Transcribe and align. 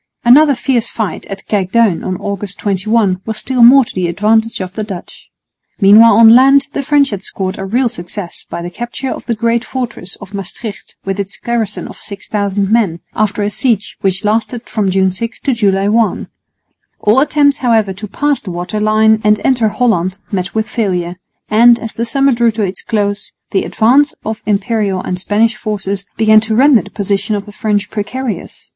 Another 0.25 0.55
fierce 0.55 0.89
fight 0.89 1.27
at 1.27 1.45
Kijkduin 1.45 2.03
on 2.03 2.17
August 2.17 2.57
21 2.57 3.21
was 3.23 3.37
still 3.37 3.61
more 3.61 3.85
to 3.85 3.93
the 3.93 4.07
advantage 4.07 4.59
of 4.59 4.73
the 4.73 4.83
Dutch. 4.83 5.29
Meanwhile 5.79 6.13
on 6.15 6.29
land 6.33 6.69
the 6.73 6.81
French 6.81 7.11
had 7.11 7.21
scored 7.21 7.59
a 7.59 7.65
real 7.65 7.87
success 7.87 8.43
by 8.49 8.63
the 8.63 8.71
capture 8.71 9.11
of 9.11 9.27
the 9.27 9.35
great 9.35 9.63
fortress 9.63 10.15
of 10.15 10.33
Maestricht 10.33 10.95
with 11.05 11.19
its 11.19 11.37
garrison 11.37 11.87
of 11.87 11.99
6000 12.01 12.71
men, 12.71 13.01
after 13.15 13.43
a 13.43 13.51
siege 13.51 13.95
which 14.01 14.25
lasted 14.25 14.67
from 14.67 14.89
June 14.89 15.11
6 15.11 15.39
to 15.41 15.53
July 15.53 15.87
1. 15.87 16.27
All 17.01 17.19
attempts, 17.19 17.59
however, 17.59 17.93
to 17.93 18.07
pass 18.07 18.41
the 18.41 18.49
water 18.49 18.79
line 18.79 19.21
and 19.23 19.39
enter 19.43 19.67
Holland 19.69 20.17
met 20.31 20.55
with 20.55 20.67
failure; 20.67 21.17
and, 21.47 21.77
as 21.77 21.93
the 21.93 22.05
summer 22.05 22.31
drew 22.31 22.49
to 22.49 22.63
its 22.63 22.81
close, 22.81 23.31
the 23.51 23.65
advance 23.65 24.15
of 24.25 24.41
Imperial 24.47 24.99
and 25.03 25.19
Spanish 25.19 25.55
forces 25.55 26.07
began 26.17 26.39
to 26.39 26.55
render 26.55 26.81
the 26.81 26.89
position 26.89 27.35
of 27.35 27.45
the 27.45 27.51
French 27.51 27.91
precarious. 27.91 28.67